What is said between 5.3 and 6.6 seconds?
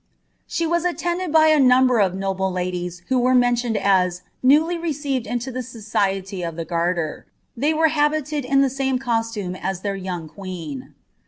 the Society of